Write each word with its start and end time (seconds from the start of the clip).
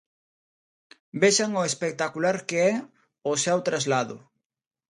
Vexan 1.21 1.51
o 1.59 1.61
espectacular 1.71 2.37
que 2.47 2.57
é 2.69 2.73
o 3.31 3.33
seu 3.43 3.57
traslado. 3.67 4.15